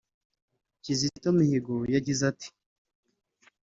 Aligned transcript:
Kizito 0.83 1.27
Mihigo 1.37 1.75
yagize 1.93 2.21
ati 2.31 2.49